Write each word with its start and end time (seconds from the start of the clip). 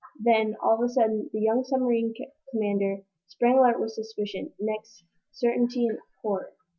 Then, 0.19 0.55
all 0.63 0.79
of 0.83 0.83
a 0.83 0.89
sudden, 0.89 1.29
the 1.31 1.39
young 1.41 1.63
submarine 1.63 2.15
commander 2.51 3.03
sprang 3.27 3.59
alert 3.59 3.79
with 3.79 3.91
suspicion 3.91 4.51
next, 4.59 5.03
certainty 5.31 5.85
and 5.85 5.99
horror! 6.23 6.53